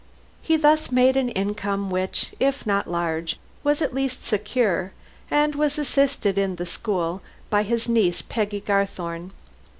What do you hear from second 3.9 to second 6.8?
least secure, and was assisted in the